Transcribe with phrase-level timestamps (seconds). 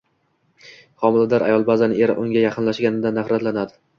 [1.09, 3.79] Homilador ayol ba’zan eri unga yaqinlashganida nafratlanadi.